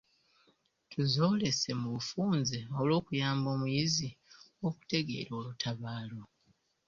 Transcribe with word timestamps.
Tuzoolese 0.89 1.69
mu 1.81 1.87
bufunze 1.95 2.59
olw'okuyamba 2.79 3.47
omuyizi 3.55 4.09
okutegeera 4.67 5.31
olutabaalo. 5.39 6.21